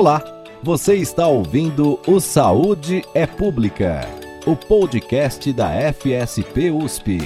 Olá, 0.00 0.24
você 0.62 0.96
está 0.96 1.28
ouvindo 1.28 2.00
o 2.06 2.20
Saúde 2.20 3.04
é 3.12 3.26
Pública, 3.26 4.00
o 4.46 4.56
podcast 4.56 5.52
da 5.52 5.72
FSP 5.92 6.70
USP. 6.70 7.18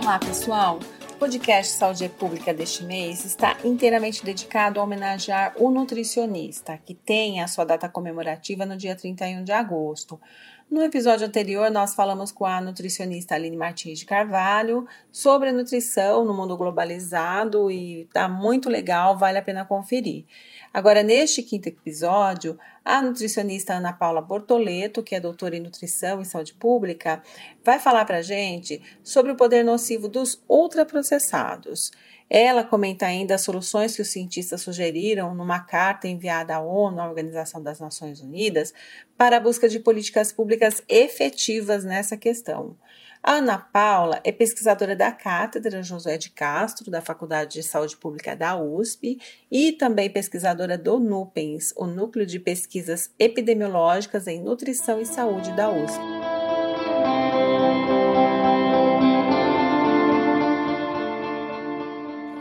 Olá, 0.00 0.20
pessoal. 0.20 0.78
O 1.12 1.18
podcast 1.18 1.72
Saúde 1.72 2.04
é 2.04 2.08
Pública 2.08 2.54
deste 2.54 2.84
mês 2.84 3.24
está 3.24 3.56
inteiramente 3.64 4.24
dedicado 4.24 4.78
a 4.78 4.84
homenagear 4.84 5.54
o 5.56 5.72
nutricionista, 5.72 6.78
que 6.78 6.94
tem 6.94 7.42
a 7.42 7.48
sua 7.48 7.64
data 7.64 7.88
comemorativa 7.88 8.64
no 8.64 8.76
dia 8.76 8.94
31 8.94 9.42
de 9.42 9.50
agosto. 9.50 10.20
No 10.70 10.84
episódio 10.84 11.26
anterior, 11.26 11.68
nós 11.68 11.96
falamos 11.96 12.30
com 12.30 12.46
a 12.46 12.60
nutricionista 12.60 13.34
Aline 13.34 13.56
Martins 13.56 13.98
de 13.98 14.06
Carvalho 14.06 14.86
sobre 15.10 15.50
nutrição 15.50 16.24
no 16.24 16.32
mundo 16.32 16.56
globalizado 16.56 17.68
e 17.72 18.08
tá 18.12 18.28
muito 18.28 18.70
legal, 18.70 19.18
vale 19.18 19.36
a 19.36 19.42
pena 19.42 19.64
conferir. 19.64 20.26
Agora, 20.72 21.02
neste 21.02 21.42
quinto 21.42 21.68
episódio, 21.68 22.56
a 22.84 23.02
nutricionista 23.02 23.74
Ana 23.74 23.92
Paula 23.92 24.22
Bortoleto, 24.22 25.02
que 25.02 25.16
é 25.16 25.18
doutora 25.18 25.56
em 25.56 25.60
nutrição 25.60 26.20
e 26.20 26.24
saúde 26.24 26.54
pública, 26.54 27.20
vai 27.64 27.80
falar 27.80 28.04
para 28.04 28.22
gente 28.22 28.80
sobre 29.02 29.32
o 29.32 29.36
poder 29.36 29.64
nocivo 29.64 30.06
dos 30.06 30.40
ultraprocessados. 30.48 31.90
Ela 32.32 32.62
comenta 32.62 33.06
ainda 33.06 33.34
as 33.34 33.40
soluções 33.40 33.96
que 33.96 34.02
os 34.02 34.08
cientistas 34.08 34.62
sugeriram 34.62 35.34
numa 35.34 35.58
carta 35.58 36.06
enviada 36.06 36.54
à 36.54 36.60
ONU, 36.60 37.00
a 37.00 37.08
Organização 37.08 37.60
das 37.60 37.80
Nações 37.80 38.20
Unidas, 38.20 38.72
para 39.18 39.38
a 39.38 39.40
busca 39.40 39.68
de 39.68 39.80
políticas 39.80 40.30
públicas 40.30 40.80
efetivas 40.88 41.82
nessa 41.84 42.16
questão. 42.16 42.76
A 43.20 43.32
Ana 43.32 43.58
Paula 43.58 44.20
é 44.22 44.30
pesquisadora 44.30 44.94
da 44.94 45.10
Cátedra 45.10 45.82
José 45.82 46.16
de 46.16 46.30
Castro, 46.30 46.90
da 46.90 47.02
Faculdade 47.02 47.54
de 47.54 47.62
Saúde 47.64 47.96
Pública 47.96 48.36
da 48.36 48.56
USP, 48.56 49.18
e 49.50 49.72
também 49.72 50.08
pesquisadora 50.08 50.78
do 50.78 51.00
NUPENS, 51.00 51.74
o 51.76 51.84
Núcleo 51.84 52.24
de 52.24 52.38
Pesquisas 52.38 53.10
Epidemiológicas 53.18 54.28
em 54.28 54.40
Nutrição 54.40 55.00
e 55.00 55.04
Saúde 55.04 55.52
da 55.52 55.68
USP. 55.68 56.29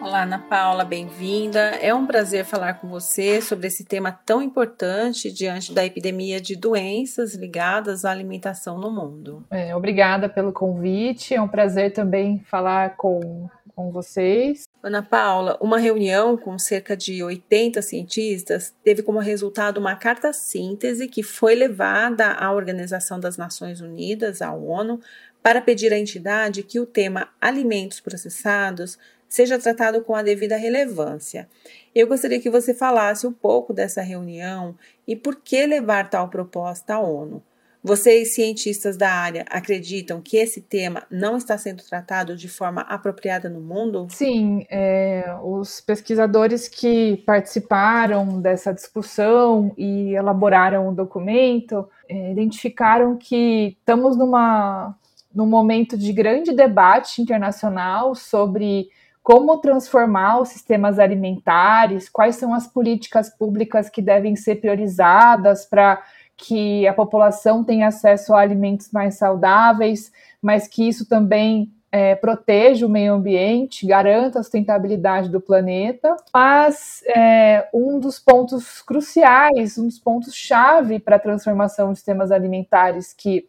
Olá, 0.10 0.24
Ana 0.24 0.40
Paula, 0.40 0.84
bem-vinda. 0.84 1.60
É 1.60 1.94
um 1.94 2.08
prazer 2.08 2.44
falar 2.44 2.74
com 2.82 2.88
você 2.90 3.40
sobre 3.44 3.68
esse 3.68 3.86
tema 3.86 4.12
tão 4.12 4.42
importante 4.42 5.32
diante 5.32 5.72
da 5.72 5.86
epidemia 5.86 6.42
de 6.42 6.56
doenças 6.56 7.36
ligadas 7.36 8.04
à 8.04 8.10
alimentação 8.10 8.80
no 8.80 8.90
mundo. 8.90 9.46
É, 9.52 9.76
obrigada 9.76 10.28
pelo 10.28 10.52
convite. 10.52 11.36
É 11.36 11.40
um 11.40 11.48
prazer 11.48 11.94
também 11.94 12.40
falar 12.50 12.98
com, 12.98 13.48
com 13.76 13.92
vocês. 13.92 14.64
Ana 14.82 15.04
Paula, 15.04 15.60
uma 15.62 15.78
reunião 15.78 16.36
com 16.36 16.58
cerca 16.58 16.98
de 16.98 17.22
80 17.22 17.80
cientistas 17.84 18.74
teve 18.84 19.04
como 19.04 19.20
resultado 19.20 19.78
uma 19.78 19.96
carta 19.96 20.34
síntese 20.34 21.08
que 21.08 21.22
foi 21.22 21.54
levada 21.54 22.32
à 22.32 22.52
Organização 22.52 23.20
das 23.20 23.38
Nações 23.38 23.80
Unidas, 23.80 24.42
à 24.42 24.52
ONU, 24.52 25.00
para 25.44 25.62
pedir 25.62 25.94
à 25.94 26.00
entidade 26.00 26.64
que 26.64 26.80
o 26.80 26.86
tema 26.88 27.30
alimentos 27.40 28.00
processados 28.00 28.98
seja 29.30 29.60
tratado 29.60 30.02
com 30.02 30.16
a 30.16 30.24
devida 30.24 30.58
relevância. 30.58 31.48
Eu 31.94 32.08
gostaria 32.08 32.42
que 32.42 32.50
você 32.50 32.74
falasse 32.74 33.28
um 33.28 33.32
pouco 33.32 33.72
dessa 33.72 34.02
reunião 34.02 34.76
e 35.08 35.16
por 35.16 35.36
que 35.38 35.66
levar 35.66 36.10
tal 36.10 36.28
proposta 36.28 36.96
à 36.96 37.00
ONU. 37.00 37.42
Vocês, 37.82 38.36
cientistas 38.36 38.98
da 38.98 39.10
área, 39.10 39.46
acreditam 39.50 40.20
que 40.20 40.36
esse 40.36 40.60
tema 40.60 41.04
não 41.10 41.38
está 41.38 41.58
sendo 41.58 41.82
tratado 41.82 42.36
de 42.36 42.50
forma 42.50 42.82
apropriada 42.82 43.48
no 43.48 43.62
mundo? 43.62 44.06
Sim, 44.10 44.66
é, 44.70 45.34
os 45.42 45.80
pesquisadores 45.80 46.68
que 46.68 47.24
participaram 47.26 48.42
dessa 48.42 48.74
discussão 48.74 49.74
e 49.78 50.14
elaboraram 50.14 50.88
o 50.88 50.90
um 50.90 50.94
documento 50.94 51.88
é, 52.10 52.32
identificaram 52.34 53.16
que 53.16 53.78
estamos 53.80 54.18
numa, 54.18 54.94
num 55.34 55.46
momento 55.46 55.98
de 55.98 56.12
grande 56.12 56.52
debate 56.52 57.22
internacional 57.22 58.14
sobre 58.14 58.90
como 59.24 59.58
transformar 59.58 60.40
os 60.40 60.50
sistemas 60.50 60.98
alimentares, 60.98 62.10
quais 62.10 62.36
são 62.36 62.54
as 62.54 62.68
políticas 62.68 63.30
públicas 63.30 63.90
que 63.90 64.02
devem 64.02 64.36
ser 64.36 64.56
priorizadas 64.56 65.66
para 65.66 66.02
que 66.36 66.88
a 66.88 66.94
população 66.94 67.64
tenha 67.64 67.88
acesso 67.88 68.34
a 68.34 68.40
alimentos 68.40 68.92
mais 68.92 69.16
saudáveis, 69.16 70.12
mas 70.42 70.68
que 70.68 70.88
isso 70.88 71.08
também 71.08 71.72
é, 71.92 72.16
proteja 72.16 72.86
o 72.86 72.90
meio 72.90 73.14
ambiente, 73.14 73.86
garanta 73.86 74.40
a 74.40 74.44
sustentabilidade 74.44 75.30
do 75.30 75.42
planeta. 75.42 76.16
Mas 76.34 77.04
é, 77.08 77.68
um 77.74 78.00
dos 78.00 78.20
pontos 78.20 78.82
cruciais, 78.82 79.78
um 79.78 79.86
dos 79.86 80.00
pontos 80.00 80.34
chave 80.34 81.00
para 81.00 81.18
a 81.18 81.20
transformação 81.20 81.92
de 81.92 81.98
sistemas 81.98 82.32
alimentares 82.32 83.14
que 83.14 83.48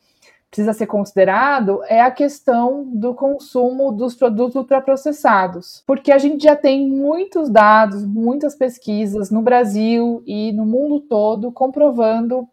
precisa 0.50 0.72
ser 0.72 0.86
considerado 0.86 1.80
é 1.84 2.00
a 2.00 2.10
questão 2.10 2.84
do 2.84 3.14
consumo 3.14 3.92
dos 3.92 4.16
produtos 4.16 4.56
ultraprocessados, 4.56 5.84
porque 5.86 6.10
a 6.10 6.18
gente 6.18 6.42
já 6.42 6.56
tem 6.56 6.88
muitos 6.88 7.48
dados, 7.48 8.04
muitas 8.04 8.56
pesquisas 8.56 9.30
no 9.30 9.42
Brasil 9.42 10.22
e 10.26 10.52
no 10.52 10.66
mundo 10.66 11.00
todo 11.00 11.52
comprovando 11.52 12.48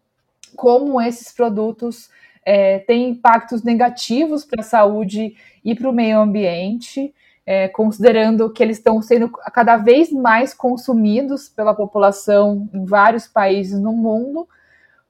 como 0.56 1.02
esses 1.02 1.32
produtos 1.32 2.10
é, 2.46 2.80
têm 2.80 3.10
impactos 3.10 3.64
negativos 3.64 4.46
para 4.46 4.62
a 4.62 4.66
saúde 4.66 5.36
e 5.66 5.74
para 5.74 5.90
o 5.90 5.94
meio 5.94 6.20
ambiente. 6.20 7.14
É, 7.50 7.70
considerando 7.70 8.52
que 8.52 8.62
eles 8.62 8.78
estão 8.78 9.02
sendo 9.02 9.30
cada 9.30 9.78
vez 9.78 10.12
mais 10.12 10.54
consumidos 10.54 11.48
pela 11.48 11.74
população 11.74 12.70
em 12.74 12.84
vários 12.84 13.26
países 13.26 13.80
no 13.80 13.94
mundo, 13.94 14.46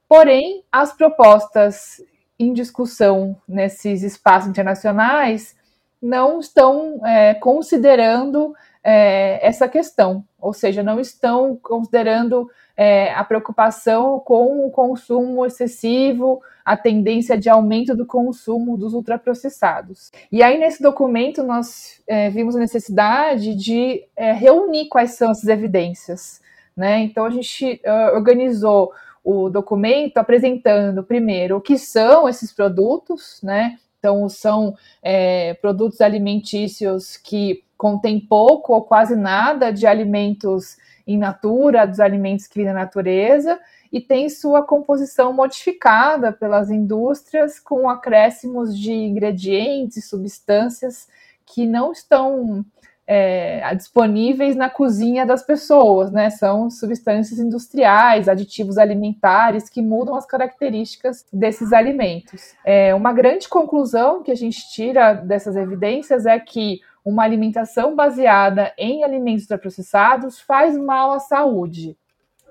porém, 0.08 0.62
as 0.70 0.92
propostas 0.92 2.00
em 2.38 2.52
discussão 2.52 3.36
nesses 3.48 4.02
espaços 4.02 4.48
internacionais 4.48 5.56
não 6.00 6.38
estão 6.38 7.00
é, 7.04 7.34
considerando 7.34 8.54
é, 8.82 9.44
essa 9.46 9.68
questão, 9.68 10.24
ou 10.40 10.52
seja, 10.52 10.82
não 10.82 11.00
estão 11.00 11.56
considerando 11.60 12.48
é, 12.76 13.12
a 13.12 13.24
preocupação 13.24 14.20
com 14.20 14.66
o 14.66 14.70
consumo 14.70 15.44
excessivo, 15.44 16.40
a 16.64 16.76
tendência 16.76 17.36
de 17.36 17.48
aumento 17.48 17.96
do 17.96 18.06
consumo 18.06 18.76
dos 18.76 18.94
ultraprocessados. 18.94 20.12
E 20.30 20.42
aí, 20.42 20.58
nesse 20.58 20.82
documento, 20.82 21.42
nós 21.42 22.00
é, 22.06 22.30
vimos 22.30 22.54
a 22.54 22.60
necessidade 22.60 23.54
de 23.56 24.04
é, 24.14 24.32
reunir 24.32 24.88
quais 24.88 25.12
são 25.12 25.30
essas 25.30 25.48
evidências. 25.48 26.40
Né? 26.76 27.00
Então, 27.00 27.24
a 27.24 27.30
gente 27.30 27.80
uh, 27.84 28.14
organizou 28.14 28.92
o 29.30 29.50
documento 29.50 30.16
apresentando 30.16 31.02
primeiro 31.02 31.58
o 31.58 31.60
que 31.60 31.76
são 31.76 32.26
esses 32.26 32.50
produtos, 32.50 33.38
né? 33.42 33.76
Então, 33.98 34.26
são 34.26 34.74
é, 35.02 35.52
produtos 35.54 36.00
alimentícios 36.00 37.18
que 37.18 37.62
contêm 37.76 38.18
pouco 38.18 38.72
ou 38.72 38.80
quase 38.80 39.14
nada 39.14 39.70
de 39.70 39.86
alimentos 39.86 40.78
in 41.06 41.18
natura, 41.18 41.86
dos 41.86 42.00
alimentos 42.00 42.46
que 42.46 42.54
vêm 42.54 42.64
da 42.64 42.72
natureza, 42.72 43.60
e 43.92 44.00
tem 44.00 44.30
sua 44.30 44.62
composição 44.62 45.30
modificada 45.30 46.32
pelas 46.32 46.70
indústrias 46.70 47.60
com 47.60 47.86
acréscimos 47.86 48.78
de 48.78 48.94
ingredientes 48.94 49.98
e 49.98 50.02
substâncias 50.02 51.06
que 51.44 51.66
não 51.66 51.92
estão 51.92 52.64
é, 53.10 53.74
disponíveis 53.74 54.54
na 54.54 54.68
cozinha 54.68 55.24
das 55.24 55.42
pessoas, 55.42 56.12
né? 56.12 56.28
São 56.28 56.68
substâncias 56.68 57.40
industriais, 57.40 58.28
aditivos 58.28 58.76
alimentares 58.76 59.70
que 59.70 59.80
mudam 59.80 60.14
as 60.14 60.26
características 60.26 61.24
desses 61.32 61.72
alimentos. 61.72 62.52
É, 62.62 62.94
uma 62.94 63.14
grande 63.14 63.48
conclusão 63.48 64.22
que 64.22 64.30
a 64.30 64.34
gente 64.34 64.68
tira 64.70 65.14
dessas 65.14 65.56
evidências 65.56 66.26
é 66.26 66.38
que 66.38 66.80
uma 67.02 67.22
alimentação 67.22 67.96
baseada 67.96 68.74
em 68.76 69.02
alimentos 69.02 69.44
ultraprocessados 69.44 70.38
faz 70.38 70.76
mal 70.76 71.12
à 71.12 71.18
saúde. 71.18 71.96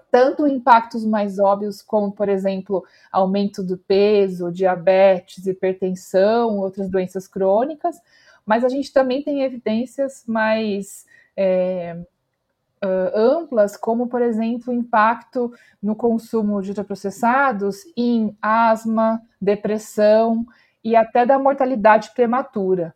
Tanto 0.09 0.47
impactos 0.47 1.05
mais 1.05 1.37
óbvios, 1.37 1.83
como, 1.83 2.11
por 2.11 2.29
exemplo, 2.29 2.83
aumento 3.11 3.61
do 3.61 3.77
peso, 3.77 4.51
diabetes, 4.51 5.45
hipertensão, 5.45 6.57
outras 6.57 6.89
doenças 6.89 7.27
crônicas, 7.27 8.01
mas 8.47 8.63
a 8.63 8.69
gente 8.69 8.93
também 8.93 9.21
tem 9.21 9.43
evidências 9.43 10.23
mais 10.25 11.05
é, 11.35 11.97
uh, 12.81 13.11
amplas, 13.13 13.75
como, 13.75 14.07
por 14.07 14.21
exemplo, 14.21 14.73
o 14.73 14.75
impacto 14.75 15.53
no 15.83 15.93
consumo 15.93 16.61
de 16.61 16.69
ultraprocessados 16.69 17.79
em 17.95 18.35
asma, 18.41 19.21
depressão 19.39 20.45
e 20.81 20.95
até 20.95 21.25
da 21.25 21.37
mortalidade 21.37 22.11
prematura. 22.15 22.95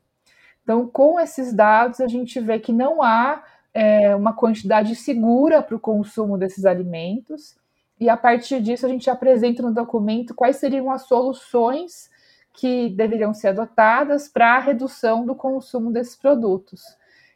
Então, 0.63 0.87
com 0.87 1.19
esses 1.19 1.51
dados, 1.51 1.99
a 1.99 2.07
gente 2.07 2.39
vê 2.39 2.57
que 2.57 2.71
não 2.71 3.03
há 3.03 3.43
é, 3.73 4.15
uma 4.15 4.31
quantidade 4.31 4.95
segura 4.95 5.61
para 5.61 5.75
o 5.75 5.79
consumo 5.79 6.37
desses 6.37 6.63
alimentos, 6.63 7.59
e 7.99 8.09
a 8.09 8.15
partir 8.15 8.61
disso, 8.61 8.85
a 8.85 8.89
gente 8.89 9.09
apresenta 9.09 9.61
no 9.61 9.73
documento 9.73 10.33
quais 10.33 10.55
seriam 10.55 10.89
as 10.89 11.03
soluções 11.03 12.09
que 12.53 12.89
deveriam 12.89 13.33
ser 13.33 13.49
adotadas 13.49 14.27
para 14.27 14.55
a 14.55 14.59
redução 14.59 15.25
do 15.25 15.35
consumo 15.35 15.91
desses 15.91 16.15
produtos. 16.15 16.81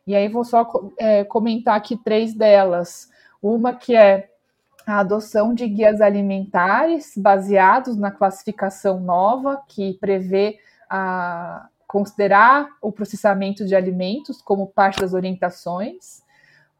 E 0.06 0.16
aí 0.16 0.28
vou 0.28 0.44
só 0.44 0.70
é, 1.00 1.24
comentar 1.24 1.76
aqui 1.76 1.98
três 1.98 2.34
delas. 2.34 3.10
Uma 3.42 3.74
que 3.74 3.96
é 3.96 4.30
a 4.86 5.00
adoção 5.00 5.54
de 5.54 5.68
guias 5.68 6.00
alimentares 6.00 7.14
baseados 7.18 7.98
na 7.98 8.12
classificação 8.12 9.00
nova, 9.00 9.64
que 9.68 9.96
prevê 9.96 10.60
a, 10.90 11.68
considerar 11.88 12.68
o 12.82 12.92
processamento 12.92 13.66
de 13.66 13.76
alimentos 13.76 14.42
como 14.42 14.68
parte 14.68 15.00
das 15.00 15.14
orientações. 15.14 16.24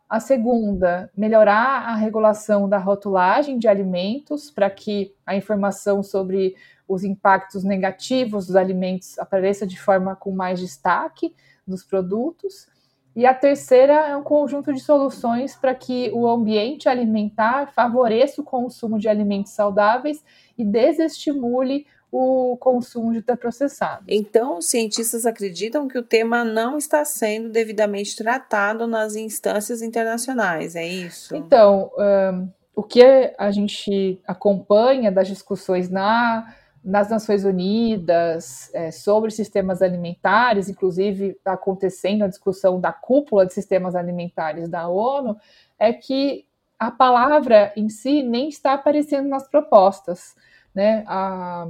A 0.08 0.20
segunda, 0.20 1.10
melhorar 1.18 1.88
a 1.88 1.96
regulação 1.96 2.70
da 2.70 2.78
rotulagem 2.78 3.58
de 3.58 3.68
alimentos 3.68 4.52
para 4.52 4.70
que 4.70 5.16
a 5.26 5.36
informação 5.36 6.04
sobre 6.04 6.56
os 6.88 7.04
impactos 7.04 7.64
negativos 7.64 8.48
dos 8.48 8.56
alimentos 8.56 9.18
apareça 9.20 9.66
de 9.66 9.80
forma 9.80 10.16
com 10.16 10.32
mais 10.32 10.60
destaque 10.60 11.34
nos 11.66 11.84
produtos. 11.84 12.68
E 13.16 13.26
a 13.26 13.34
terceira 13.34 13.94
é 13.94 14.16
um 14.16 14.24
conjunto 14.24 14.74
de 14.74 14.80
soluções 14.82 15.56
para 15.56 15.74
que 15.74 16.12
o 16.14 16.28
ambiente 16.28 16.90
alimentar 16.90 17.72
favoreça 17.74 18.42
o 18.42 18.44
consumo 18.44 19.00
de 19.00 19.08
alimentos 19.08 19.54
saudáveis 19.54 20.24
e 20.58 20.66
desestimule 20.66 21.88
o 22.12 22.56
consumo 22.58 23.12
de 23.12 23.18
ultraprocessados. 23.18 24.06
Então, 24.08 24.60
os 24.60 24.66
cientistas 24.68 25.26
acreditam 25.26 25.88
que 25.88 25.98
o 25.98 26.04
tema 26.04 26.46
não 26.46 26.78
está 26.78 27.04
sendo 27.04 27.50
devidamente 27.50 28.16
tratado 28.16 28.88
nas 28.88 29.16
instâncias 29.16 29.82
internacionais, 29.82 30.76
é 30.76 30.86
isso? 30.86 31.36
Então, 31.36 31.92
um, 31.98 32.50
o 32.76 32.84
que 32.84 33.04
a 33.38 33.52
gente 33.52 34.22
acompanha 34.26 35.12
das 35.12 35.28
discussões 35.28 35.90
na 35.90 36.54
nas 36.86 37.10
Nações 37.10 37.44
Unidas 37.44 38.70
é, 38.72 38.92
sobre 38.92 39.32
sistemas 39.32 39.82
alimentares, 39.82 40.70
inclusive 40.70 41.30
está 41.30 41.54
acontecendo 41.54 42.24
a 42.24 42.28
discussão 42.28 42.80
da 42.80 42.94
cúpula 42.94 43.44
de 43.44 43.54
sistemas 43.54 43.96
alimentares 43.96 44.70
da 44.70 44.88
ONU, 44.88 45.36
é 45.80 45.92
que 45.92 46.46
a 46.78 46.92
palavra 46.92 47.74
em 47.76 47.90
si 47.90 48.22
nem 48.22 48.50
está 48.50 48.74
aparecendo 48.74 49.28
nas 49.28 49.48
propostas. 49.48 50.36
Né? 50.76 51.04
A, 51.08 51.68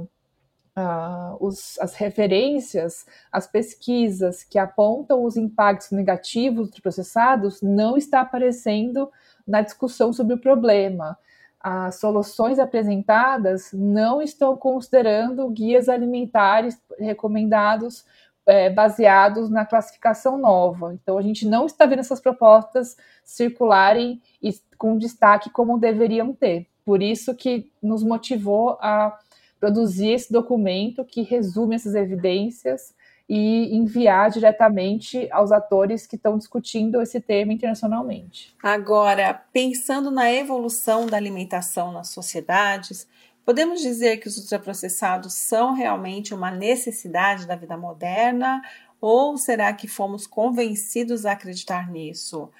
os, 1.40 1.78
as 1.80 1.94
referências, 1.94 3.06
as 3.32 3.46
pesquisas 3.46 4.44
que 4.44 4.58
apontam 4.58 5.24
os 5.24 5.34
impactos 5.34 5.90
negativos 5.90 6.68
dos 6.68 6.80
processados 6.80 7.62
não 7.62 7.96
está 7.96 8.20
aparecendo 8.20 9.10
na 9.46 9.62
discussão 9.62 10.12
sobre 10.12 10.34
o 10.34 10.38
problema 10.38 11.16
as 11.60 11.96
soluções 11.96 12.58
apresentadas 12.58 13.70
não 13.72 14.22
estão 14.22 14.56
considerando 14.56 15.48
guias 15.48 15.88
alimentares 15.88 16.80
recomendados 16.98 18.04
é, 18.46 18.70
baseados 18.70 19.50
na 19.50 19.66
classificação 19.66 20.38
nova. 20.38 20.94
Então, 20.94 21.18
a 21.18 21.22
gente 21.22 21.46
não 21.46 21.66
está 21.66 21.84
vendo 21.84 21.98
essas 21.98 22.20
propostas 22.20 22.96
circularem 23.24 24.22
e, 24.40 24.50
com 24.78 24.96
destaque 24.96 25.50
como 25.50 25.78
deveriam 25.78 26.32
ter. 26.32 26.68
Por 26.84 27.02
isso 27.02 27.34
que 27.34 27.72
nos 27.82 28.04
motivou 28.04 28.78
a 28.80 29.18
produzir 29.58 30.12
esse 30.12 30.32
documento 30.32 31.04
que 31.04 31.22
resume 31.22 31.74
essas 31.74 31.96
evidências 31.96 32.94
e 33.28 33.76
enviar 33.76 34.30
diretamente 34.30 35.28
aos 35.32 35.50
atores 35.50 36.06
que 36.06 36.16
estão 36.16 36.38
discutindo 36.38 37.02
esse 37.02 37.20
tema 37.20 37.52
internacionalmente. 37.52 38.54
Agora, 38.62 39.34
pensando 39.52 40.10
na 40.10 40.32
evolução 40.32 41.06
da 41.06 41.16
alimentação 41.16 41.90
nas 41.90 42.10
sociedades, 42.10 43.08
podemos 43.44 43.80
dizer 43.80 44.18
que 44.18 44.28
os 44.28 44.36
ultraprocessados 44.38 45.34
são 45.34 45.74
realmente 45.74 46.32
uma 46.32 46.50
necessidade 46.50 47.46
da 47.46 47.56
vida 47.56 47.76
moderna 47.76 48.62
ou 49.00 49.36
será 49.36 49.72
que 49.72 49.88
fomos 49.88 50.26
convencidos 50.26 51.26
a 51.26 51.32
acreditar 51.32 51.90
nisso? 51.90 52.50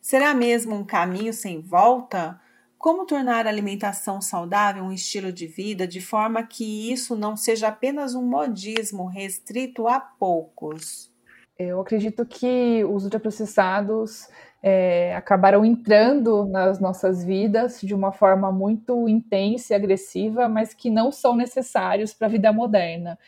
Será 0.00 0.34
mesmo 0.34 0.74
um 0.74 0.84
caminho 0.84 1.32
sem 1.32 1.60
volta? 1.60 2.40
Como 2.78 3.06
tornar 3.06 3.46
a 3.46 3.50
alimentação 3.50 4.20
saudável 4.20 4.84
um 4.84 4.92
estilo 4.92 5.32
de 5.32 5.46
vida 5.46 5.86
de 5.86 6.00
forma 6.00 6.42
que 6.42 6.92
isso 6.92 7.16
não 7.16 7.36
seja 7.36 7.68
apenas 7.68 8.14
um 8.14 8.22
modismo 8.22 9.06
restrito 9.06 9.88
a 9.88 9.98
poucos? 9.98 11.10
Eu 11.58 11.80
acredito 11.80 12.26
que 12.26 12.84
os 12.84 13.04
ultraprocessados 13.04 14.28
é, 14.62 15.16
acabaram 15.16 15.64
entrando 15.64 16.44
nas 16.44 16.78
nossas 16.78 17.24
vidas 17.24 17.80
de 17.80 17.94
uma 17.94 18.12
forma 18.12 18.52
muito 18.52 19.08
intensa 19.08 19.72
e 19.72 19.76
agressiva, 19.76 20.48
mas 20.48 20.74
que 20.74 20.90
não 20.90 21.10
são 21.10 21.34
necessários 21.34 22.12
para 22.12 22.26
a 22.26 22.30
vida 22.30 22.52
moderna. 22.52 23.18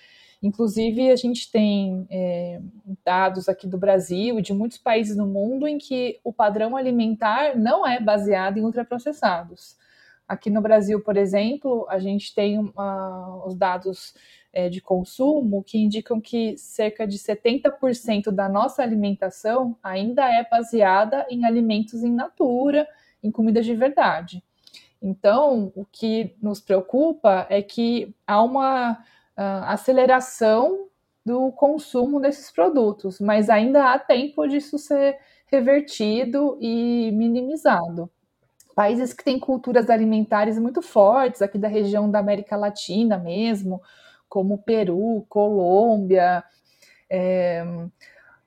Inclusive, 0.42 1.10
a 1.10 1.16
gente 1.16 1.50
tem 1.50 2.06
é, 2.10 2.60
dados 3.04 3.48
aqui 3.48 3.66
do 3.66 3.76
Brasil 3.76 4.38
e 4.38 4.42
de 4.42 4.52
muitos 4.52 4.78
países 4.78 5.16
no 5.16 5.26
mundo 5.26 5.66
em 5.66 5.78
que 5.78 6.20
o 6.22 6.32
padrão 6.32 6.76
alimentar 6.76 7.56
não 7.56 7.86
é 7.86 8.00
baseado 8.00 8.56
em 8.56 8.64
ultraprocessados. 8.64 9.76
Aqui 10.28 10.50
no 10.50 10.60
Brasil, 10.60 11.00
por 11.00 11.16
exemplo, 11.16 11.86
a 11.88 11.98
gente 11.98 12.34
tem 12.34 12.58
uh, 12.58 13.46
os 13.46 13.56
dados 13.56 14.14
é, 14.52 14.68
de 14.68 14.80
consumo 14.80 15.64
que 15.64 15.78
indicam 15.78 16.20
que 16.20 16.56
cerca 16.58 17.06
de 17.06 17.18
70% 17.18 18.30
da 18.30 18.48
nossa 18.48 18.82
alimentação 18.82 19.76
ainda 19.82 20.24
é 20.30 20.46
baseada 20.48 21.26
em 21.30 21.44
alimentos 21.46 22.04
in 22.04 22.14
natura, 22.14 22.86
em 23.22 23.30
comidas 23.30 23.64
de 23.64 23.74
verdade. 23.74 24.44
Então, 25.00 25.72
o 25.74 25.84
que 25.84 26.36
nos 26.42 26.60
preocupa 26.60 27.46
é 27.48 27.62
que 27.62 28.14
há 28.26 28.42
uma 28.42 28.98
uh, 29.38 29.64
aceleração 29.66 30.88
do 31.24 31.52
consumo 31.52 32.20
desses 32.20 32.50
produtos, 32.50 33.20
mas 33.20 33.48
ainda 33.48 33.92
há 33.92 33.98
tempo 33.98 34.46
disso 34.48 34.78
ser 34.78 35.18
revertido 35.46 36.58
e 36.60 37.10
minimizado. 37.12 38.10
Países 38.74 39.12
que 39.12 39.24
têm 39.24 39.38
culturas 39.38 39.88
alimentares 39.90 40.58
muito 40.58 40.82
fortes, 40.82 41.42
aqui 41.42 41.58
da 41.58 41.68
região 41.68 42.10
da 42.10 42.18
América 42.18 42.56
Latina 42.56 43.18
mesmo, 43.18 43.80
como 44.28 44.58
Peru, 44.58 45.24
Colômbia 45.28 46.44
é, 47.10 47.64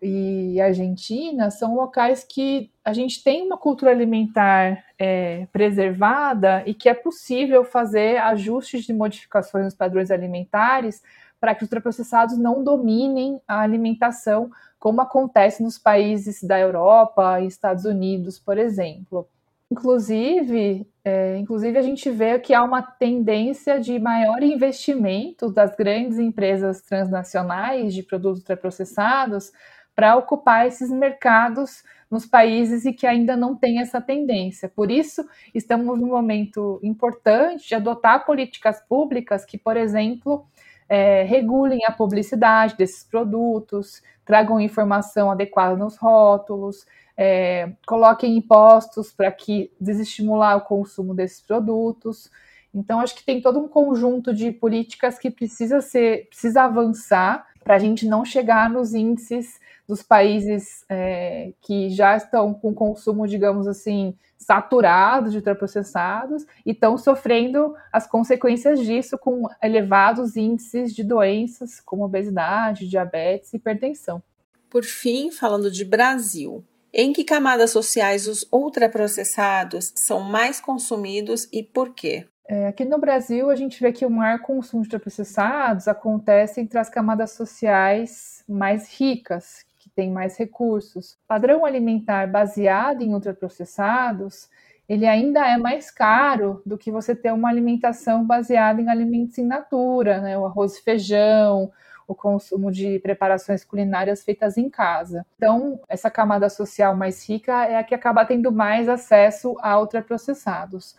e 0.01 0.59
Argentina, 0.61 1.51
são 1.51 1.75
locais 1.75 2.23
que 2.23 2.70
a 2.83 2.93
gente 2.93 3.23
tem 3.23 3.45
uma 3.45 3.57
cultura 3.57 3.91
alimentar 3.91 4.83
é, 4.97 5.47
preservada 5.51 6.63
e 6.65 6.73
que 6.73 6.89
é 6.89 6.93
possível 6.93 7.63
fazer 7.63 8.17
ajustes 8.17 8.85
de 8.85 8.93
modificações 8.93 9.65
nos 9.65 9.75
padrões 9.75 10.09
alimentares 10.09 11.01
para 11.39 11.53
que 11.53 11.63
os 11.63 11.67
ultraprocessados 11.67 12.37
não 12.37 12.63
dominem 12.63 13.41
a 13.47 13.61
alimentação, 13.61 14.51
como 14.79 15.01
acontece 15.01 15.63
nos 15.63 15.77
países 15.77 16.43
da 16.43 16.59
Europa 16.59 17.39
e 17.39 17.47
Estados 17.47 17.85
Unidos, 17.85 18.39
por 18.39 18.57
exemplo. 18.57 19.27
Inclusive, 19.71 20.85
é, 21.03 21.37
inclusive 21.37 21.77
a 21.77 21.81
gente 21.81 22.09
vê 22.09 22.37
que 22.39 22.53
há 22.53 22.63
uma 22.63 22.81
tendência 22.81 23.79
de 23.79 23.97
maior 23.99 24.43
investimento 24.43 25.51
das 25.51 25.75
grandes 25.75 26.19
empresas 26.19 26.81
transnacionais 26.81 27.93
de 27.93 28.03
produtos 28.03 28.39
ultraprocessados 28.39 29.51
para 29.95 30.15
ocupar 30.15 30.67
esses 30.67 30.89
mercados 30.89 31.83
nos 32.11 32.25
países 32.25 32.83
e 32.83 32.91
que 32.91 33.07
ainda 33.07 33.37
não 33.37 33.55
tem 33.55 33.79
essa 33.79 34.01
tendência. 34.01 34.67
Por 34.67 34.91
isso, 34.91 35.25
estamos 35.55 35.97
num 35.97 36.09
momento 36.09 36.77
importante 36.83 37.69
de 37.69 37.75
adotar 37.75 38.25
políticas 38.25 38.81
públicas 38.81 39.45
que, 39.45 39.57
por 39.57 39.77
exemplo, 39.77 40.45
é, 40.89 41.23
regulem 41.23 41.79
a 41.85 41.91
publicidade 41.91 42.75
desses 42.75 43.05
produtos, 43.05 44.03
tragam 44.25 44.59
informação 44.59 45.31
adequada 45.31 45.77
nos 45.77 45.95
rótulos, 45.95 46.85
é, 47.15 47.71
coloquem 47.87 48.35
impostos 48.35 49.13
para 49.13 49.31
que 49.31 49.71
desestimular 49.79 50.57
o 50.57 50.61
consumo 50.61 51.13
desses 51.13 51.39
produtos. 51.39 52.29
Então, 52.73 52.99
acho 52.99 53.15
que 53.15 53.23
tem 53.23 53.41
todo 53.41 53.57
um 53.57 53.69
conjunto 53.69 54.33
de 54.33 54.51
políticas 54.51 55.17
que 55.17 55.31
precisa 55.31 55.79
ser, 55.79 56.27
precisa 56.27 56.63
avançar 56.63 57.47
para 57.63 57.75
a 57.75 57.79
gente 57.79 58.05
não 58.05 58.25
chegar 58.25 58.69
nos 58.69 58.93
índices 58.93 59.60
dos 59.91 60.01
países 60.01 60.85
é, 60.87 61.51
que 61.59 61.89
já 61.89 62.15
estão 62.15 62.53
com 62.53 62.73
consumo, 62.73 63.27
digamos 63.27 63.67
assim, 63.67 64.15
saturado 64.37 65.29
de 65.29 65.35
ultraprocessados 65.35 66.45
e 66.65 66.71
estão 66.71 66.97
sofrendo 66.97 67.75
as 67.91 68.07
consequências 68.07 68.79
disso 68.79 69.17
com 69.17 69.49
elevados 69.61 70.37
índices 70.37 70.95
de 70.95 71.03
doenças 71.03 71.81
como 71.81 72.05
obesidade, 72.05 72.87
diabetes 72.87 73.51
e 73.51 73.57
hipertensão. 73.57 74.23
Por 74.69 74.85
fim, 74.85 75.29
falando 75.29 75.69
de 75.69 75.83
Brasil, 75.83 76.63
em 76.93 77.11
que 77.11 77.25
camadas 77.25 77.71
sociais 77.71 78.27
os 78.27 78.47
ultraprocessados 78.49 79.91
são 79.93 80.21
mais 80.21 80.61
consumidos 80.61 81.49
e 81.51 81.61
por 81.61 81.93
quê? 81.93 82.27
É, 82.47 82.67
aqui 82.67 82.85
no 82.85 82.97
Brasil, 82.97 83.49
a 83.49 83.57
gente 83.57 83.81
vê 83.81 83.91
que 83.91 84.05
o 84.05 84.09
maior 84.09 84.39
consumo 84.39 84.83
de 84.83 84.87
ultraprocessados 84.87 85.89
acontece 85.89 86.61
entre 86.61 86.79
as 86.79 86.89
camadas 86.89 87.31
sociais 87.31 88.41
mais 88.47 88.89
ricas, 88.97 89.65
têm 89.95 90.11
mais 90.11 90.37
recursos. 90.37 91.17
Padrão 91.27 91.65
alimentar 91.65 92.27
baseado 92.27 93.01
em 93.01 93.13
ultraprocessados, 93.13 94.49
ele 94.87 95.07
ainda 95.07 95.47
é 95.47 95.57
mais 95.57 95.89
caro 95.89 96.61
do 96.65 96.77
que 96.77 96.91
você 96.91 97.15
ter 97.15 97.31
uma 97.31 97.49
alimentação 97.49 98.25
baseada 98.25 98.81
em 98.81 98.89
alimentos 98.89 99.37
in 99.37 99.45
natura, 99.45 100.19
né? 100.19 100.37
O 100.37 100.45
arroz 100.45 100.77
e 100.77 100.83
feijão, 100.83 101.71
o 102.07 102.13
consumo 102.13 102.71
de 102.71 102.99
preparações 102.99 103.63
culinárias 103.63 104.23
feitas 104.23 104.57
em 104.57 104.69
casa. 104.69 105.25
Então, 105.37 105.79
essa 105.87 106.09
camada 106.09 106.49
social 106.49 106.95
mais 106.95 107.27
rica 107.27 107.65
é 107.65 107.77
a 107.77 107.83
que 107.83 107.95
acaba 107.95 108.25
tendo 108.25 108.51
mais 108.51 108.89
acesso 108.89 109.55
a 109.61 109.79
ultraprocessados. 109.79 110.95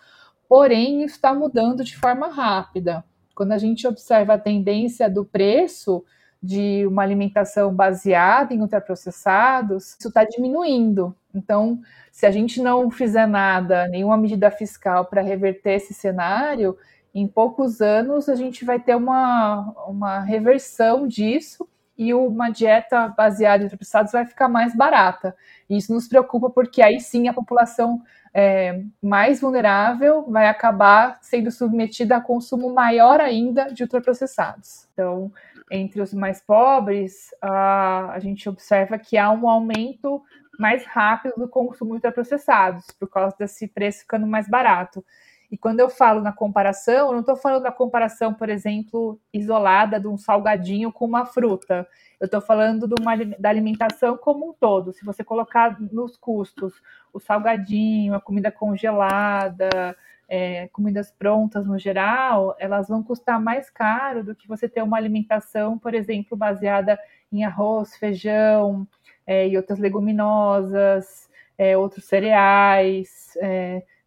Porém, 0.49 1.03
isso 1.03 1.17
está 1.17 1.35
mudando 1.35 1.85
de 1.85 1.97
forma 1.97 2.29
rápida. 2.29 3.05
Quando 3.35 3.53
a 3.53 3.59
gente 3.59 3.87
observa 3.87 4.35
a 4.35 4.39
tendência 4.39 5.09
do 5.09 5.25
preço 5.25 6.05
de 6.43 6.85
uma 6.87 7.03
alimentação 7.03 7.73
baseada 7.73 8.53
em 8.53 8.61
ultraprocessados, 8.61 9.97
isso 9.99 10.09
está 10.09 10.25
diminuindo. 10.25 11.15
Então, 11.33 11.81
se 12.11 12.27
a 12.27 12.31
gente 12.31 12.61
não 12.61 12.91
fizer 12.91 13.27
nada, 13.27 13.87
nenhuma 13.89 14.17
medida 14.17 14.51
fiscal 14.51 15.05
para 15.05 15.23
reverter 15.23 15.75
esse 15.75 15.95
cenário, 15.95 16.77
em 17.15 17.29
poucos 17.29 17.81
anos 17.81 18.29
a 18.29 18.35
gente 18.35 18.65
vai 18.65 18.81
ter 18.81 18.97
uma, 18.97 19.73
uma 19.87 20.21
reversão 20.21 21.07
disso 21.07 21.69
e 21.97 22.13
uma 22.13 22.51
dieta 22.51 23.09
baseada 23.09 23.63
em 23.63 23.67
ultrapassados 23.67 24.13
vai 24.13 24.27
ficar 24.27 24.49
mais 24.49 24.75
barata. 24.75 25.37
E 25.71 25.77
isso 25.77 25.93
nos 25.93 26.09
preocupa 26.09 26.51
porque 26.51 26.83
aí 26.83 26.99
sim 27.01 27.29
a 27.29 27.35
população 27.35 28.03
é, 28.35 28.83
mais 29.03 29.41
vulnerável 29.41 30.25
vai 30.31 30.49
acabar 30.49 31.19
sendo 31.21 31.51
submetida 31.51 32.17
a 32.17 32.21
consumo 32.21 32.73
maior 32.73 33.21
ainda 33.21 33.73
de 33.73 33.83
ultraprocessados. 33.83 34.89
Então, 34.93 35.31
entre 35.71 36.01
os 36.01 36.15
mais 36.15 36.41
pobres, 36.41 37.29
a, 37.41 38.13
a 38.13 38.19
gente 38.19 38.49
observa 38.49 38.99
que 38.99 39.19
há 39.19 39.31
um 39.31 39.49
aumento 39.49 40.23
mais 40.59 40.85
rápido 40.87 41.35
do 41.37 41.49
consumo 41.49 41.91
de 41.91 41.97
ultraprocessados, 41.97 42.87
por 42.99 43.09
causa 43.09 43.35
desse 43.39 43.67
preço 43.67 44.01
ficando 44.01 44.27
mais 44.27 44.49
barato. 44.49 45.05
E 45.53 45.59
quando 45.59 45.81
eu 45.81 45.91
falo 45.91 46.23
na 46.23 46.33
comparação, 46.33 47.09
eu 47.09 47.13
não 47.13 47.21
estou 47.21 47.37
falando 47.37 47.65
da 47.65 47.71
comparação, 47.71 48.33
por 48.33 48.49
exemplo, 48.49 49.21
isolada 49.31 50.01
de 50.01 50.09
um 50.09 50.17
salgadinho 50.17 50.91
com 50.91 51.05
uma 51.05 51.27
fruta. 51.27 51.87
Eu 52.19 52.25
estou 52.25 52.41
falando 52.41 52.89
uma, 52.99 53.15
da 53.39 53.51
alimentação 53.51 54.17
como 54.17 54.49
um 54.49 54.53
todo. 54.55 54.95
Se 54.95 55.05
você 55.05 55.23
colocar 55.23 55.79
nos 55.93 56.17
custos 56.17 56.73
o 57.13 57.21
salgadinho, 57.21 58.15
a 58.15 58.21
comida 58.21 58.51
congelada, 58.51 59.69
é, 60.27 60.69
comidas 60.69 61.11
prontas 61.11 61.67
no 61.67 61.79
geral, 61.79 62.57
elas 62.59 62.89
vão 62.89 63.03
custar 63.03 63.39
mais 63.39 63.69
caro 63.69 64.25
do 64.25 64.35
que 64.35 64.49
você 64.49 64.67
ter 64.67 64.83
uma 64.83 64.97
alimentação, 64.97 65.79
por 65.79 65.93
exemplo, 65.93 66.35
baseada 66.35 66.99
em 67.31 67.45
arroz, 67.45 67.95
feijão 67.97 68.89
é, 69.27 69.47
e 69.47 69.59
outras 69.59 69.79
leguminosas, 69.79 71.29
é, 71.59 71.77
outros 71.77 72.07
cereais. 72.07 73.37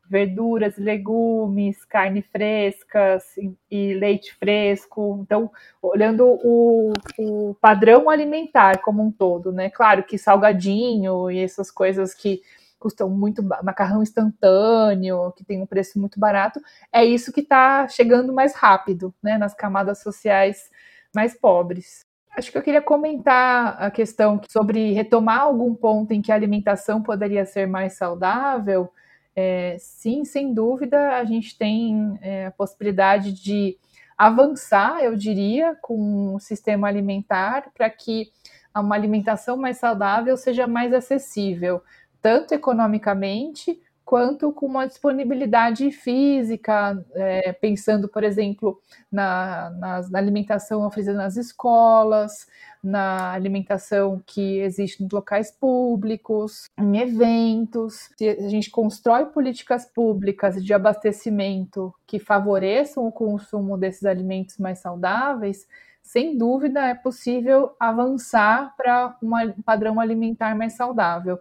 Verduras, 0.09 0.77
legumes, 0.77 1.83
carne 1.85 2.21
frescas 2.21 3.23
e, 3.37 3.53
e 3.69 3.93
leite 3.93 4.35
fresco. 4.35 5.19
Então, 5.21 5.51
olhando 5.81 6.25
o, 6.43 6.93
o, 7.17 7.55
padrão 7.55 8.09
alimentar 8.09 8.81
como 8.81 9.03
um 9.03 9.11
todo, 9.11 9.51
né? 9.51 9.69
Claro 9.69 10.03
que 10.03 10.17
salgadinho 10.17 11.29
e 11.31 11.39
essas 11.39 11.71
coisas 11.71 12.13
que 12.13 12.41
custam 12.79 13.09
muito, 13.09 13.41
macarrão 13.41 14.03
instantâneo, 14.03 15.31
que 15.35 15.43
tem 15.43 15.61
um 15.61 15.65
preço 15.65 15.99
muito 15.99 16.19
barato, 16.19 16.59
é 16.93 17.03
isso 17.03 17.33
que 17.33 17.41
está 17.41 17.87
chegando 17.87 18.31
mais 18.31 18.53
rápido, 18.53 19.13
né? 19.23 19.37
Nas 19.37 19.53
camadas 19.53 20.01
sociais 20.01 20.69
mais 21.13 21.33
pobres. 21.33 22.05
Acho 22.37 22.51
que 22.51 22.57
eu 22.57 22.61
queria 22.61 22.81
comentar 22.81 23.81
a 23.81 23.89
questão 23.89 24.41
sobre 24.51 24.91
retomar 24.91 25.39
algum 25.39 25.73
ponto 25.73 26.11
em 26.11 26.21
que 26.21 26.31
a 26.31 26.35
alimentação 26.35 27.01
poderia 27.01 27.45
ser 27.45 27.65
mais 27.65 27.93
saudável 27.93 28.91
é, 29.35 29.75
sim, 29.79 30.23
sem 30.23 30.53
dúvida, 30.53 31.17
a 31.17 31.25
gente 31.25 31.57
tem 31.57 32.17
é, 32.21 32.47
a 32.47 32.51
possibilidade 32.51 33.33
de 33.33 33.77
avançar, 34.17 35.03
eu 35.03 35.15
diria, 35.15 35.75
com 35.81 36.35
o 36.35 36.39
sistema 36.39 36.87
alimentar 36.87 37.69
para 37.73 37.89
que 37.89 38.31
uma 38.73 38.95
alimentação 38.95 39.57
mais 39.57 39.77
saudável 39.77 40.35
seja 40.37 40.67
mais 40.67 40.93
acessível, 40.93 41.81
tanto 42.21 42.53
economicamente 42.53 43.79
quanto 44.05 44.53
com 44.53 44.67
uma 44.67 44.85
disponibilidade 44.85 45.89
física, 45.91 47.03
é, 47.15 47.51
pensando, 47.53 48.07
por 48.07 48.23
exemplo, 48.23 48.79
na, 49.11 49.71
na, 49.71 50.09
na, 50.09 50.19
alimentação 50.19 50.85
oferecida 50.85 51.17
nas 51.17 51.35
escolas, 51.35 52.47
na 52.83 53.31
alimentação 53.31 54.21
que 54.23 54.59
existe 54.59 55.01
nos 55.01 55.11
locais 55.11 55.49
públicos, 55.49 56.69
em 56.77 56.97
eventos. 56.99 58.11
Se 58.15 58.29
a 58.29 58.47
gente 58.47 58.69
constrói 58.69 59.25
políticas 59.25 59.85
públicas 59.85 60.63
de 60.63 60.71
abastecimento 60.71 61.91
que 62.05 62.19
favoreçam 62.19 63.07
o 63.07 63.11
consumo 63.11 63.75
desses 63.75 64.05
alimentos 64.05 64.59
mais 64.59 64.79
saudáveis, 64.79 65.67
sem 66.03 66.37
dúvida 66.37 66.85
é 66.85 66.93
possível 66.93 67.75
avançar 67.79 68.75
para 68.77 69.17
um 69.23 69.61
padrão 69.63 69.99
alimentar 69.99 70.55
mais 70.55 70.73
saudável 70.73 71.39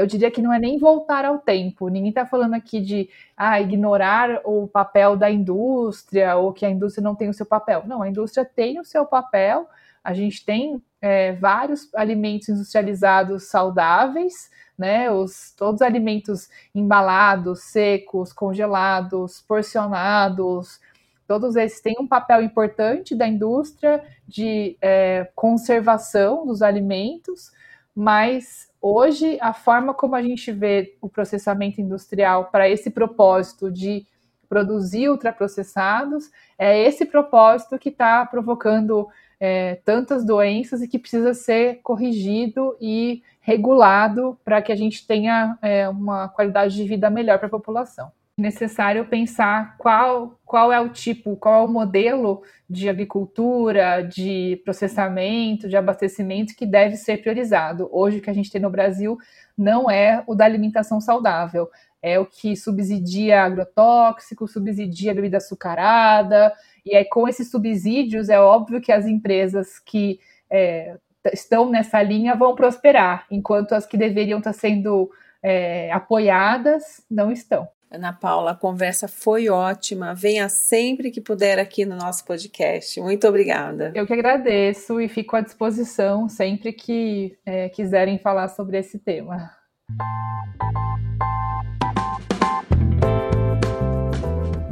eu 0.00 0.06
diria 0.06 0.30
que 0.30 0.40
não 0.40 0.50
é 0.50 0.58
nem 0.58 0.78
voltar 0.78 1.26
ao 1.26 1.38
tempo. 1.38 1.88
Ninguém 1.88 2.08
está 2.08 2.24
falando 2.24 2.54
aqui 2.54 2.80
de 2.80 3.10
ah, 3.36 3.60
ignorar 3.60 4.40
o 4.46 4.66
papel 4.66 5.14
da 5.14 5.30
indústria 5.30 6.36
ou 6.36 6.54
que 6.54 6.64
a 6.64 6.70
indústria 6.70 7.04
não 7.04 7.14
tem 7.14 7.28
o 7.28 7.34
seu 7.34 7.44
papel. 7.44 7.82
Não, 7.86 8.00
a 8.00 8.08
indústria 8.08 8.42
tem 8.42 8.80
o 8.80 8.84
seu 8.84 9.04
papel. 9.04 9.68
A 10.02 10.14
gente 10.14 10.42
tem 10.42 10.82
é, 11.02 11.34
vários 11.34 11.94
alimentos 11.94 12.48
industrializados 12.48 13.50
saudáveis, 13.50 14.50
né? 14.78 15.10
Os, 15.10 15.52
todos 15.54 15.82
os 15.82 15.86
alimentos 15.86 16.48
embalados, 16.74 17.64
secos, 17.64 18.32
congelados, 18.32 19.42
porcionados, 19.42 20.80
todos 21.26 21.56
esses 21.56 21.82
têm 21.82 21.96
um 22.00 22.08
papel 22.08 22.40
importante 22.40 23.14
da 23.14 23.28
indústria 23.28 24.02
de 24.26 24.78
é, 24.80 25.30
conservação 25.34 26.46
dos 26.46 26.62
alimentos, 26.62 27.52
mas 27.94 28.69
Hoje, 28.80 29.38
a 29.40 29.52
forma 29.52 29.92
como 29.92 30.14
a 30.14 30.22
gente 30.22 30.50
vê 30.50 30.96
o 31.00 31.08
processamento 31.08 31.80
industrial 31.80 32.46
para 32.46 32.68
esse 32.68 32.90
propósito 32.90 33.70
de 33.70 34.06
produzir 34.48 35.08
ultraprocessados, 35.08 36.30
é 36.58 36.82
esse 36.82 37.04
propósito 37.06 37.78
que 37.78 37.90
está 37.90 38.24
provocando 38.26 39.08
é, 39.38 39.76
tantas 39.84 40.24
doenças 40.24 40.82
e 40.82 40.88
que 40.88 40.98
precisa 40.98 41.34
ser 41.34 41.80
corrigido 41.82 42.76
e 42.80 43.22
regulado 43.40 44.38
para 44.44 44.60
que 44.60 44.72
a 44.72 44.76
gente 44.76 45.06
tenha 45.06 45.58
é, 45.62 45.88
uma 45.88 46.28
qualidade 46.28 46.74
de 46.74 46.84
vida 46.84 47.08
melhor 47.10 47.38
para 47.38 47.46
a 47.46 47.50
população 47.50 48.10
necessário 48.40 49.04
pensar 49.04 49.76
qual, 49.78 50.38
qual 50.44 50.72
é 50.72 50.80
o 50.80 50.88
tipo, 50.88 51.36
qual 51.36 51.62
é 51.62 51.64
o 51.64 51.72
modelo 51.72 52.42
de 52.68 52.88
agricultura, 52.88 54.02
de 54.02 54.60
processamento, 54.64 55.68
de 55.68 55.76
abastecimento 55.76 56.56
que 56.56 56.66
deve 56.66 56.96
ser 56.96 57.20
priorizado. 57.20 57.88
Hoje, 57.92 58.18
o 58.18 58.22
que 58.22 58.30
a 58.30 58.32
gente 58.32 58.50
tem 58.50 58.60
no 58.60 58.70
Brasil 58.70 59.18
não 59.56 59.90
é 59.90 60.24
o 60.26 60.34
da 60.34 60.44
alimentação 60.44 61.00
saudável, 61.00 61.68
é 62.02 62.18
o 62.18 62.26
que 62.26 62.56
subsidia 62.56 63.42
agrotóxico, 63.42 64.48
subsidia 64.48 65.14
bebida 65.14 65.36
açucarada, 65.36 66.52
e 66.84 66.96
aí 66.96 67.04
com 67.04 67.28
esses 67.28 67.50
subsídios 67.50 68.28
é 68.28 68.40
óbvio 68.40 68.80
que 68.80 68.90
as 68.90 69.06
empresas 69.06 69.78
que 69.78 70.18
é, 70.50 70.96
estão 71.32 71.68
nessa 71.68 72.02
linha 72.02 72.34
vão 72.34 72.54
prosperar, 72.54 73.26
enquanto 73.30 73.74
as 73.74 73.86
que 73.86 73.96
deveriam 73.96 74.38
estar 74.38 74.52
sendo 74.52 75.10
é, 75.42 75.90
apoiadas 75.92 77.04
não 77.10 77.30
estão. 77.30 77.68
Ana 77.92 78.12
Paula, 78.12 78.52
a 78.52 78.54
conversa 78.54 79.08
foi 79.08 79.48
ótima. 79.48 80.14
Venha 80.14 80.48
sempre 80.48 81.10
que 81.10 81.20
puder 81.20 81.58
aqui 81.58 81.84
no 81.84 81.96
nosso 81.96 82.24
podcast. 82.24 83.00
Muito 83.00 83.26
obrigada. 83.26 83.90
Eu 83.96 84.06
que 84.06 84.12
agradeço 84.12 85.00
e 85.00 85.08
fico 85.08 85.34
à 85.34 85.40
disposição 85.40 86.28
sempre 86.28 86.72
que 86.72 87.36
é, 87.44 87.68
quiserem 87.68 88.16
falar 88.16 88.46
sobre 88.46 88.78
esse 88.78 88.96
tema. 88.96 89.50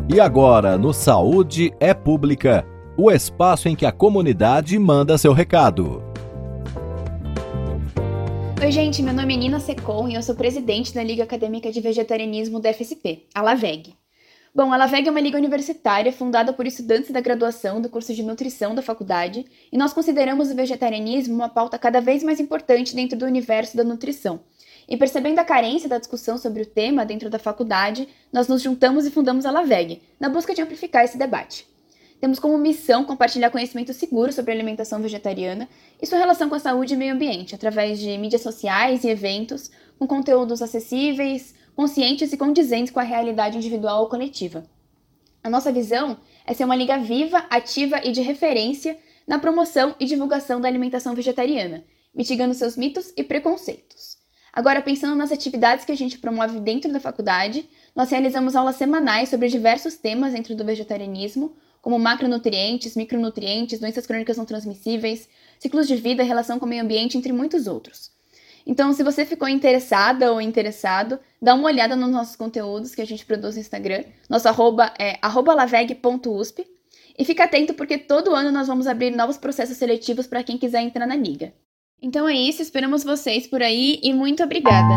E 0.09 0.21
agora, 0.21 0.79
no 0.79 0.95
Saúde 0.95 1.73
é 1.81 1.93
Pública, 1.93 2.65
o 2.97 3.11
espaço 3.11 3.69
em 3.69 3.75
que 3.75 3.85
a 3.85 3.91
comunidade 3.91 4.79
manda 4.79 5.19
seu 5.19 5.33
recado. 5.33 6.08
Oi, 8.61 8.73
gente, 8.73 9.05
meu 9.05 9.15
nome 9.15 9.35
é 9.35 9.37
Nina 9.37 9.61
Secon 9.61 10.09
e 10.09 10.17
eu 10.17 10.23
sou 10.23 10.35
presidente 10.35 10.93
da 10.93 11.01
Liga 11.01 11.23
Acadêmica 11.23 11.71
de 11.71 11.81
Vegetarianismo 11.81 12.59
da 12.59 12.75
FSP, 12.75 13.29
a 13.33 13.41
LAVEG. 13.41 13.95
Bom, 14.53 14.73
a 14.73 14.77
LAVEG 14.77 15.07
é 15.07 15.11
uma 15.13 15.21
liga 15.21 15.39
universitária 15.39 16.13
fundada 16.13 16.53
por 16.53 16.67
estudantes 16.67 17.13
da 17.13 17.21
graduação 17.21 17.81
do 17.81 17.89
curso 17.89 18.13
de 18.13 18.23
nutrição 18.25 18.75
da 18.75 18.83
faculdade 18.83 19.47
e 19.71 19.79
nós 19.79 19.93
consideramos 19.93 20.51
o 20.51 20.57
vegetarianismo 20.57 21.37
uma 21.37 21.49
pauta 21.49 21.79
cada 21.79 22.01
vez 22.01 22.25
mais 22.25 22.41
importante 22.41 22.97
dentro 22.97 23.17
do 23.17 23.27
universo 23.27 23.77
da 23.77 23.85
nutrição. 23.85 24.41
E 24.89 24.97
percebendo 24.97 25.39
a 25.39 25.45
carência 25.45 25.89
da 25.89 25.99
discussão 25.99 26.37
sobre 26.37 26.63
o 26.63 26.67
tema 26.67 27.07
dentro 27.07 27.31
da 27.31 27.39
faculdade, 27.39 28.09
nós 28.33 28.49
nos 28.49 28.61
juntamos 28.61 29.07
e 29.07 29.11
fundamos 29.13 29.47
a 29.47 29.53
LAVEG, 29.53 30.03
na 30.19 30.29
busca 30.29 30.53
de 30.53 30.63
amplificar 30.63 31.05
esse 31.05 31.17
debate. 31.17 31.65
Temos 32.21 32.41
como 32.41 32.59
missão 32.59 33.05
compartilhar 33.05 33.51
conhecimento 33.51 33.93
seguro 33.93 34.33
sobre 34.33 34.53
alimentação 34.53 35.01
vegetariana 35.01 35.69
e 36.03 36.07
sua 36.07 36.19
relação 36.19 36.49
com 36.49 36.57
a 36.57 36.61
saúde 36.61 36.95
e 36.95 36.97
meio 36.97 37.15
ambiente, 37.15 37.55
através 37.55 38.01
de 38.01 38.19
mídias 38.19 38.43
sociais 38.43 39.05
e 39.05 39.09
eventos, 39.09 39.71
com 39.99 40.07
conteúdos 40.07 40.61
acessíveis, 40.61 41.55
conscientes 41.77 42.33
e 42.33 42.37
condizentes 42.37 42.93
com 42.93 42.99
a 42.99 43.05
realidade 43.05 43.57
individual 43.57 44.03
ou 44.03 44.09
coletiva. 44.09 44.67
A 45.45 45.49
nossa 45.49 45.71
visão 45.71 46.19
é 46.45 46.53
ser 46.53 46.65
uma 46.65 46.75
liga 46.75 46.99
viva, 46.99 47.47
ativa 47.49 48.01
e 48.05 48.11
de 48.11 48.21
referência 48.21 48.99
na 49.27 49.39
promoção 49.39 49.95
e 50.01 50.05
divulgação 50.05 50.61
da 50.61 50.67
alimentação 50.67 51.15
vegetariana, 51.15 51.85
mitigando 52.13 52.53
seus 52.53 52.77
mitos 52.77 53.13
e 53.17 53.23
preconceitos. 53.23 54.19
Agora, 54.53 54.83
pensando 54.83 55.15
nas 55.15 55.31
atividades 55.31 55.85
que 55.85 55.93
a 55.93 55.97
gente 55.97 56.19
promove 56.19 56.59
dentro 56.59 56.93
da 56.93 56.99
faculdade, 56.99 57.69
nós 57.95 58.11
realizamos 58.11 58.57
aulas 58.57 58.75
semanais 58.75 59.29
sobre 59.29 59.49
diversos 59.49 59.97
temas 59.97 60.33
dentro 60.33 60.57
do 60.57 60.65
vegetarianismo, 60.65 61.55
como 61.81 61.99
macronutrientes, 61.99 62.97
micronutrientes, 62.97 63.81
doenças 63.81 64.07
crônicas 64.07 64.37
não 64.37 64.45
transmissíveis, 64.45 65.29
ciclos 65.59 65.89
de 65.89 65.97
vida, 65.97 66.23
relação 66.23 66.59
com 66.59 66.67
o 66.67 66.69
meio 66.69 66.83
ambiente, 66.83 67.17
entre 67.17 67.33
muitos 67.33 67.67
outros. 67.67 68.11
Então, 68.67 68.93
se 68.93 69.03
você 69.03 69.25
ficou 69.25 69.49
interessada 69.49 70.31
ou 70.31 70.41
interessado, 70.41 71.19
dá 71.41 71.55
uma 71.55 71.69
olhada 71.69 71.97
nos 71.97 72.11
nossos 72.11 72.37
conteúdos 72.37 72.95
que 72.95 73.01
a 73.01 73.07
gente 73.07 73.25
produz 73.25 73.55
no 73.55 73.63
Instagram. 73.63 74.05
Nosso 74.29 74.47
arroba 74.47 74.93
é 74.99 75.19
laveg.usp. 75.23 76.67
E 77.19 77.25
fica 77.25 77.45
atento 77.45 77.75
porque 77.75 77.97
todo 77.99 78.35
ano 78.35 78.53
nós 78.53 78.69
vamos 78.69 78.87
abrir 78.87 79.11
novos 79.11 79.39
processos 79.39 79.77
seletivos 79.77 80.27
para 80.27 80.45
quem 80.45 80.59
quiser 80.59 80.83
entrar 80.83 81.07
na 81.07 81.17
liga. 81.17 81.53
Então 82.01 82.29
é 82.29 82.35
isso, 82.35 82.63
esperamos 82.63 83.03
vocês 83.03 83.47
por 83.47 83.61
aí 83.61 83.99
e 84.03 84.13
muito 84.13 84.43
obrigada! 84.45 84.95